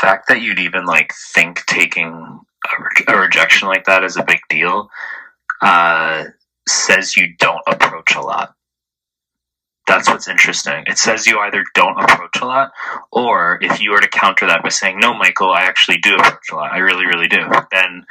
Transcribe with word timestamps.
fact 0.00 0.28
that 0.28 0.42
you'd 0.42 0.60
even 0.60 0.86
like 0.86 1.12
think 1.34 1.66
taking 1.66 2.08
a, 2.08 2.82
re- 2.82 3.16
a 3.16 3.20
rejection 3.20 3.68
like 3.68 3.86
that 3.86 4.04
is 4.04 4.16
a 4.16 4.24
big 4.24 4.40
deal 4.50 4.88
uh, 5.62 6.24
says 6.68 7.16
you 7.16 7.34
don't 7.38 7.62
approach 7.66 8.14
a 8.16 8.20
lot. 8.20 8.54
That's 9.86 10.08
what's 10.08 10.28
interesting. 10.28 10.84
It 10.86 10.98
says 10.98 11.26
you 11.26 11.38
either 11.40 11.64
don't 11.74 11.98
approach 12.02 12.40
a 12.42 12.46
lot, 12.46 12.72
or 13.10 13.58
if 13.62 13.80
you 13.80 13.90
were 13.92 14.00
to 14.00 14.08
counter 14.08 14.46
that 14.46 14.62
by 14.62 14.68
saying, 14.68 15.00
No, 15.00 15.14
Michael, 15.14 15.50
I 15.50 15.62
actually 15.62 15.98
do 15.98 16.14
approach 16.16 16.50
a 16.52 16.56
lot. 16.56 16.72
I 16.72 16.78
really, 16.78 17.06
really 17.06 17.28
do. 17.28 17.44
Then 17.72 18.04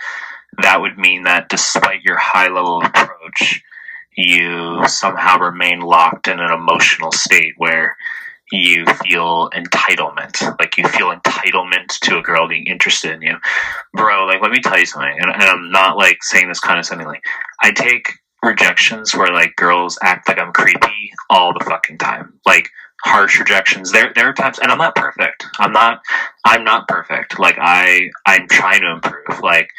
that 0.61 0.81
would 0.81 0.97
mean 0.97 1.23
that 1.23 1.49
despite 1.49 2.03
your 2.03 2.17
high 2.17 2.49
level 2.49 2.79
of 2.81 2.85
approach, 2.87 3.63
you 4.17 4.81
somehow 4.87 5.39
remain 5.39 5.81
locked 5.81 6.27
in 6.27 6.39
an 6.39 6.51
emotional 6.51 7.11
state 7.11 7.53
where 7.57 7.97
you 8.51 8.85
feel 8.85 9.49
entitlement. 9.51 10.41
Like 10.59 10.77
you 10.77 10.87
feel 10.87 11.13
entitlement 11.13 11.99
to 12.01 12.17
a 12.17 12.21
girl 12.21 12.47
being 12.47 12.67
interested 12.67 13.11
in 13.11 13.21
you. 13.21 13.35
Bro, 13.93 14.25
like 14.27 14.41
let 14.41 14.51
me 14.51 14.59
tell 14.59 14.79
you 14.79 14.85
something, 14.85 15.17
and, 15.19 15.31
and 15.31 15.43
I'm 15.43 15.71
not 15.71 15.97
like 15.97 16.23
saying 16.23 16.47
this 16.47 16.59
condescendingly. 16.59 17.19
I 17.61 17.71
take 17.71 18.13
rejections 18.43 19.13
where 19.15 19.31
like 19.33 19.55
girls 19.55 19.97
act 20.01 20.27
like 20.27 20.39
I'm 20.39 20.53
creepy 20.53 21.11
all 21.29 21.53
the 21.53 21.65
fucking 21.65 21.97
time. 21.97 22.39
Like 22.45 22.69
harsh 23.03 23.39
rejections. 23.39 23.91
There 23.91 24.11
there 24.15 24.29
are 24.29 24.33
times 24.33 24.59
and 24.59 24.71
I'm 24.71 24.77
not 24.77 24.95
perfect. 24.95 25.45
I'm 25.59 25.71
not 25.71 26.01
I'm 26.45 26.63
not 26.63 26.87
perfect. 26.87 27.39
Like 27.39 27.57
I 27.59 28.09
I'm 28.25 28.47
trying 28.47 28.81
to 28.81 28.91
improve. 28.91 29.41
Like 29.41 29.69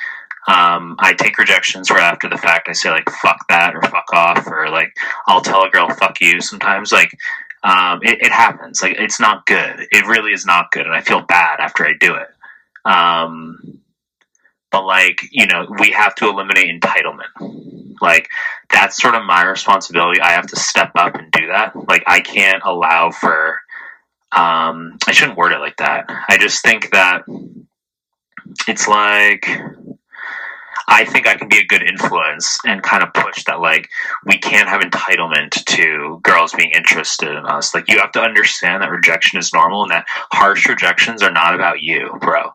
um, 0.49 0.97
I 0.99 1.13
take 1.13 1.37
rejections 1.37 1.91
where 1.91 2.01
after 2.01 2.29
the 2.29 2.39
fact 2.39 2.69
I 2.69 2.73
say 2.73 2.91
like 2.91 3.09
fuck 3.11 3.47
that 3.49 3.75
or 3.75 3.83
fuck 3.83 4.11
off 4.13 4.47
or 4.47 4.71
like 4.71 4.97
I'll 5.27 5.43
tell 5.43 5.63
a 5.63 5.71
girl 5.71 5.91
fuck 5.91 6.21
you 6.21 6.41
sometimes 6.41 6.91
like 6.91 7.11
um, 7.63 8.01
it, 8.03 8.23
it 8.23 8.33
happens. 8.33 8.83
Like 8.83 8.97
it's 8.99 9.21
not 9.21 9.47
good. 9.47 9.87
It 9.91 10.07
really 10.07 10.33
is 10.33 10.47
not 10.47 10.71
good 10.71 10.87
and 10.87 10.95
I 10.95 11.01
feel 11.03 11.21
bad 11.23 11.61
after 11.61 11.87
I 11.87 11.93
do 11.99 12.15
it. 12.15 12.29
Um, 12.85 13.81
but 14.71 14.85
like 14.85 15.23
you 15.33 15.47
know 15.47 15.67
we 15.79 15.91
have 15.93 16.15
to 16.17 16.29
eliminate 16.29 16.81
entitlement. 16.81 17.97
Like 18.01 18.29
that's 18.71 19.01
sort 19.01 19.15
of 19.15 19.25
my 19.25 19.45
responsibility. 19.45 20.21
I 20.21 20.33
have 20.33 20.47
to 20.49 20.57
step 20.57 20.93
up 20.97 21.15
and 21.17 21.31
do 21.33 21.49
that. 21.49 21.75
Like 21.89 22.05
I 22.07 22.21
can't 22.21 22.63
allow 22.65 23.11
for 23.11 23.61
um, 24.33 24.99
I 25.07 25.13
shouldn't 25.13 25.39
word 25.39 25.53
it 25.53 25.61
like 25.61 25.77
that. 25.79 26.07
I 26.29 26.39
just 26.39 26.63
think 26.63 26.91
that 26.91 27.23
it's 28.69 28.89
like 28.89 29.49
I 30.87 31.05
think 31.05 31.27
I 31.27 31.37
can 31.37 31.49
be 31.49 31.59
a 31.59 31.67
good 31.67 31.83
influence 31.83 32.59
and 32.65 32.83
kind 32.83 33.03
of 33.03 33.13
push 33.13 33.45
that 33.45 33.61
like 33.61 33.89
we 34.25 34.39
can't 34.39 34.69
have 34.69 34.83
entitlement 34.83 35.51
to 35.65 36.21
girls 36.23 36.53
being 36.53 36.71
interested 36.71 37.31
in 37.31 37.47
us. 37.47 37.75
Like 37.75 37.89
you 37.89 37.99
have 37.99 38.13
to 38.13 38.21
understand 38.23 38.83
that 38.83 38.91
rejection 38.91 39.39
is 39.39 39.53
normal 39.53 39.83
and 39.83 39.91
that 39.91 40.07
harsh 40.09 40.69
rejections 40.69 41.23
are 41.23 41.33
not 41.33 41.55
about 41.55 41.83
you, 41.83 42.17
bro. 42.21 42.53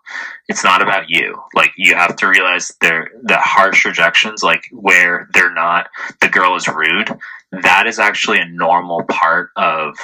It's 0.47 0.63
not 0.63 0.81
about 0.81 1.09
you. 1.09 1.41
Like 1.53 1.71
you 1.77 1.95
have 1.95 2.15
to 2.17 2.27
realize 2.27 2.71
they're 2.81 3.09
that 3.23 3.41
harsh 3.41 3.85
rejections, 3.85 4.43
like 4.43 4.65
where 4.71 5.29
they're 5.33 5.53
not 5.53 5.89
the 6.21 6.29
girl 6.29 6.55
is 6.55 6.67
rude, 6.67 7.09
that 7.51 7.87
is 7.87 7.99
actually 7.99 8.39
a 8.39 8.47
normal 8.47 9.03
part 9.03 9.51
of 9.55 9.95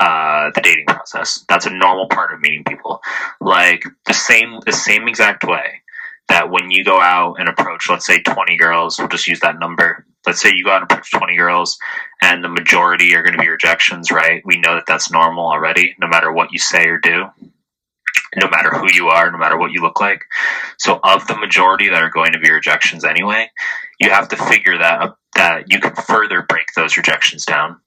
uh, 0.00 0.50
the 0.54 0.60
dating 0.62 0.86
process. 0.86 1.44
That's 1.48 1.66
a 1.66 1.70
normal 1.70 2.08
part 2.08 2.32
of 2.32 2.40
meeting 2.40 2.64
people. 2.64 3.00
Like 3.40 3.84
the 4.06 4.14
same 4.14 4.60
the 4.64 4.72
same 4.72 5.08
exact 5.08 5.44
way 5.44 5.82
that 6.28 6.50
when 6.50 6.70
you 6.70 6.84
go 6.84 7.00
out 7.00 7.36
and 7.38 7.48
approach, 7.48 7.88
let's 7.88 8.06
say 8.06 8.20
20 8.22 8.56
girls, 8.56 8.98
we'll 8.98 9.08
just 9.08 9.26
use 9.26 9.40
that 9.40 9.58
number. 9.58 10.06
Let's 10.26 10.40
say 10.40 10.50
you 10.54 10.64
go 10.64 10.70
out 10.70 10.82
and 10.82 10.90
approach 10.90 11.10
20 11.10 11.36
girls 11.36 11.78
and 12.22 12.44
the 12.44 12.48
majority 12.48 13.14
are 13.14 13.22
going 13.22 13.34
to 13.34 13.42
be 13.42 13.48
rejections, 13.48 14.10
right? 14.10 14.42
We 14.44 14.58
know 14.58 14.74
that 14.74 14.84
that's 14.86 15.10
normal 15.10 15.46
already, 15.46 15.96
no 15.98 16.06
matter 16.06 16.30
what 16.30 16.52
you 16.52 16.58
say 16.58 16.86
or 16.86 16.98
do, 16.98 17.26
no 18.36 18.48
matter 18.50 18.70
who 18.70 18.92
you 18.92 19.08
are, 19.08 19.30
no 19.30 19.38
matter 19.38 19.56
what 19.56 19.72
you 19.72 19.80
look 19.80 20.00
like. 20.00 20.24
So, 20.78 21.00
of 21.02 21.26
the 21.26 21.36
majority 21.36 21.88
that 21.88 22.02
are 22.02 22.10
going 22.10 22.32
to 22.32 22.38
be 22.38 22.50
rejections 22.50 23.04
anyway, 23.04 23.50
you 23.98 24.10
have 24.10 24.28
to 24.28 24.36
figure 24.36 24.78
that 24.78 25.14
that 25.34 25.72
you 25.72 25.80
can 25.80 25.94
further 25.94 26.42
break 26.42 26.66
those 26.74 26.96
rejections 26.96 27.44
down 27.44 27.80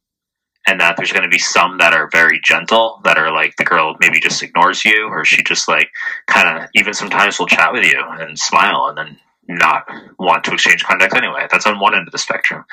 and 0.68 0.80
that 0.80 0.96
there's 0.98 1.12
going 1.12 1.24
to 1.24 1.30
be 1.30 1.40
some 1.40 1.78
that 1.80 1.94
are 1.94 2.10
very 2.12 2.40
gentle 2.44 3.02
that 3.04 3.18
are 3.18 3.32
like 3.34 3.56
the 3.58 3.64
girl 3.64 3.96
maybe 4.00 4.20
just 4.20 4.44
ignores 4.44 4.86
you 4.86 5.08
or 5.08 5.26
she 5.26 5.42
just 5.44 5.68
like 5.68 5.90
kind 6.28 6.48
of 6.48 6.70
even 6.76 6.94
sometimes 6.94 7.40
will 7.40 7.48
chat 7.48 7.74
with 7.74 7.84
you 7.84 8.02
and 8.20 8.38
smile 8.38 8.86
and 8.88 8.98
then 8.98 9.18
not 9.48 9.90
want 10.20 10.44
to 10.44 10.54
exchange 10.54 10.84
contact 10.84 11.16
anyway. 11.16 11.48
That's 11.50 11.66
on 11.66 11.80
one 11.80 11.96
end 11.96 12.08
of 12.08 12.12
the 12.12 12.18
spectrum. 12.18 12.64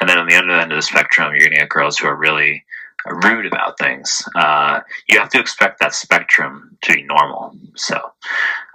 And 0.00 0.08
then 0.08 0.18
on 0.18 0.26
the 0.26 0.34
other 0.34 0.50
end 0.50 0.72
of 0.72 0.76
the 0.76 0.82
spectrum 0.82 1.32
you're 1.32 1.40
going 1.40 1.52
to 1.52 1.58
get 1.58 1.68
girls 1.68 1.98
who 1.98 2.08
are 2.08 2.16
really 2.16 2.64
rude 3.06 3.46
about 3.46 3.78
things. 3.78 4.22
Uh, 4.34 4.80
you 5.08 5.18
have 5.18 5.28
to 5.30 5.38
expect 5.40 5.80
that 5.80 5.94
spectrum 5.94 6.76
to 6.82 6.94
be 6.94 7.02
normal. 7.02 7.54
So 7.76 8.00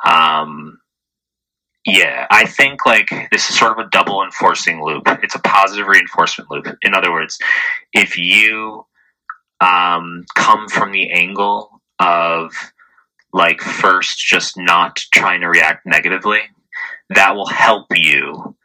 um, 0.06 0.79
yeah, 1.90 2.28
I 2.30 2.46
think 2.46 2.86
like 2.86 3.10
this 3.32 3.50
is 3.50 3.58
sort 3.58 3.78
of 3.78 3.86
a 3.86 3.90
double 3.90 4.24
enforcing 4.24 4.84
loop. 4.84 5.04
It's 5.24 5.36
a 5.36 5.40
positive 5.40 5.88
reinforcement 5.88 6.50
loop. 6.52 6.68
In 6.84 6.94
other 6.94 7.12
words, 7.12 7.38
if 7.94 8.18
you 8.18 8.86
um, 9.60 10.26
come 10.36 10.68
from 10.68 10.92
the 10.92 11.12
angle 11.12 11.82
of 12.00 12.54
like 13.34 13.62
first 13.62 14.18
just 14.20 14.58
not 14.58 14.98
trying 15.14 15.42
to 15.42 15.48
react 15.48 15.86
negatively, 15.86 16.40
that 17.10 17.36
will 17.36 17.48
help 17.48 17.88
you 17.96 18.56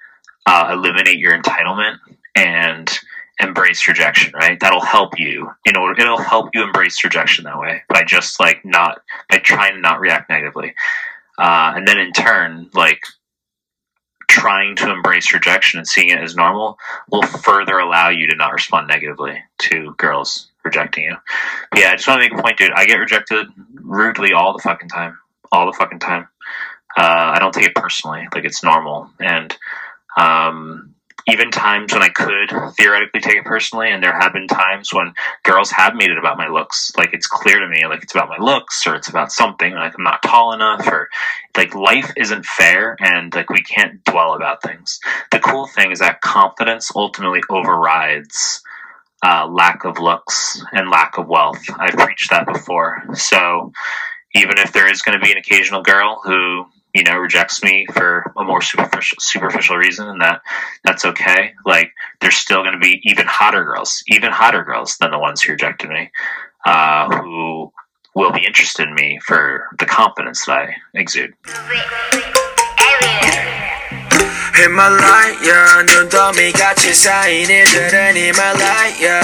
uh, 0.46 0.70
eliminate 0.72 1.18
your 1.18 1.36
entitlement 1.36 1.96
and 2.34 2.90
embrace 3.40 3.86
rejection. 3.88 4.32
Right? 4.34 4.58
That'll 4.60 4.84
help 4.84 5.18
you 5.18 5.50
in 5.64 5.76
order. 5.76 6.00
It'll 6.00 6.18
help 6.18 6.50
you 6.54 6.62
embrace 6.62 7.02
rejection 7.02 7.44
that 7.44 7.58
way 7.58 7.82
by 7.88 8.04
just 8.04 8.38
like 8.40 8.64
not 8.64 9.00
by 9.30 9.38
trying 9.38 9.74
to 9.74 9.80
not 9.80 10.00
react 10.00 10.30
negatively. 10.30 10.74
Uh, 11.38 11.72
and 11.76 11.86
then 11.86 11.98
in 11.98 12.12
turn, 12.12 12.70
like 12.74 13.00
trying 14.28 14.76
to 14.76 14.90
embrace 14.90 15.32
rejection 15.32 15.78
and 15.78 15.86
seeing 15.86 16.08
it 16.08 16.18
as 16.18 16.34
normal 16.34 16.78
will 17.10 17.22
further 17.22 17.78
allow 17.78 18.08
you 18.08 18.26
to 18.28 18.36
not 18.36 18.52
respond 18.52 18.88
negatively 18.88 19.42
to 19.58 19.94
girls 19.96 20.50
rejecting 20.64 21.04
you. 21.04 21.16
But 21.70 21.80
yeah, 21.80 21.90
I 21.90 21.96
just 21.96 22.08
want 22.08 22.22
to 22.22 22.28
make 22.28 22.38
a 22.38 22.42
point, 22.42 22.58
dude. 22.58 22.72
I 22.72 22.86
get 22.86 22.96
rejected 22.96 23.46
rudely 23.74 24.32
all 24.32 24.52
the 24.52 24.62
fucking 24.62 24.88
time, 24.88 25.18
all 25.52 25.66
the 25.66 25.76
fucking 25.76 26.00
time. 26.00 26.28
Uh, 26.96 27.32
I 27.34 27.38
don't 27.38 27.52
take 27.52 27.66
it 27.66 27.74
personally; 27.74 28.26
like 28.34 28.44
it's 28.44 28.62
normal. 28.62 29.10
And 29.20 29.56
um, 30.16 30.93
even 31.26 31.50
times 31.50 31.92
when 31.92 32.02
I 32.02 32.10
could 32.10 32.50
theoretically 32.76 33.20
take 33.20 33.36
it 33.36 33.44
personally, 33.44 33.90
and 33.90 34.02
there 34.02 34.18
have 34.18 34.32
been 34.32 34.46
times 34.46 34.92
when 34.92 35.14
girls 35.42 35.70
have 35.70 35.94
made 35.94 36.10
it 36.10 36.18
about 36.18 36.36
my 36.36 36.48
looks. 36.48 36.92
Like 36.96 37.14
it's 37.14 37.26
clear 37.26 37.60
to 37.60 37.68
me, 37.68 37.86
like 37.86 38.02
it's 38.02 38.14
about 38.14 38.28
my 38.28 38.38
looks, 38.38 38.86
or 38.86 38.94
it's 38.94 39.08
about 39.08 39.32
something. 39.32 39.72
Like 39.72 39.94
I'm 39.96 40.04
not 40.04 40.22
tall 40.22 40.52
enough, 40.52 40.86
or 40.86 41.08
like 41.56 41.74
life 41.74 42.12
isn't 42.16 42.44
fair, 42.44 42.96
and 43.00 43.34
like 43.34 43.50
we 43.50 43.62
can't 43.62 44.04
dwell 44.04 44.34
about 44.34 44.62
things. 44.62 45.00
The 45.30 45.38
cool 45.38 45.66
thing 45.66 45.92
is 45.92 46.00
that 46.00 46.20
confidence 46.20 46.90
ultimately 46.94 47.40
overrides 47.48 48.62
uh, 49.24 49.46
lack 49.46 49.84
of 49.84 49.98
looks 49.98 50.62
and 50.72 50.90
lack 50.90 51.16
of 51.16 51.26
wealth. 51.26 51.62
I've 51.78 51.96
preached 51.96 52.30
that 52.30 52.46
before. 52.46 53.02
So 53.14 53.72
even 54.34 54.58
if 54.58 54.72
there 54.72 54.90
is 54.90 55.02
going 55.02 55.18
to 55.18 55.24
be 55.24 55.32
an 55.32 55.38
occasional 55.38 55.82
girl 55.82 56.20
who 56.22 56.66
you 56.93 57.03
know 57.03 57.17
rejects 57.17 57.63
me 57.63 57.85
for 57.93 58.31
a 58.37 58.43
more 58.43 58.61
superficial 58.61 59.17
superficial 59.19 59.77
reason 59.77 60.07
and 60.07 60.21
that 60.21 60.41
that's 60.83 61.05
okay 61.05 61.53
like 61.65 61.91
there's 62.21 62.35
still 62.35 62.63
going 62.63 62.73
to 62.73 62.79
be 62.79 62.99
even 63.03 63.25
hotter 63.27 63.63
girls 63.63 64.03
even 64.07 64.31
hotter 64.31 64.63
girls 64.63 64.97
than 64.99 65.11
the 65.11 65.19
ones 65.19 65.41
who 65.41 65.51
rejected 65.51 65.89
me 65.89 66.09
uh, 66.65 67.07
who 67.21 67.71
will 68.15 68.31
be 68.31 68.45
interested 68.45 68.87
in 68.87 68.95
me 68.95 69.19
for 69.25 69.67
the 69.77 69.85
confidence 69.85 70.45
that 70.45 70.57
i 70.57 70.75
exude 70.95 71.33
히말라야 74.59 75.83
눈더미 75.83 76.51
같이 76.51 76.93
쌓인 76.93 77.49
일들은 77.49 78.17
히말라야 78.17 79.21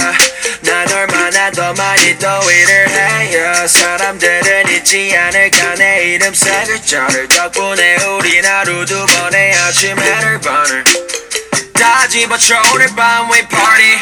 난 0.63 0.91
얼마나 0.93 1.51
더 1.51 1.73
많이 1.73 2.17
더위를 2.17 2.89
해요 2.89 3.67
사람들은 3.67 4.48
잊지 4.80 5.14
않을까 5.14 5.74
내 5.74 6.14
이름 6.14 6.32
세 6.32 6.64
글자를 6.64 7.28
덕분에 7.28 7.96
우린 8.04 8.44
하루 8.44 8.84
두 8.86 9.04
번의 9.04 9.54
아침 9.54 9.98
해를 9.98 10.40
버는 10.40 10.84
다 11.74 12.08
집어쳐 12.08 12.56
오늘 12.74 12.86
밤 12.96 13.30
we 13.30 13.40
party. 13.46 13.98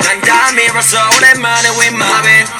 난다 0.00 0.52
밀어서 0.52 0.98
오랜만에 1.16 1.68
we 1.70 1.86
mobbing 1.86 2.50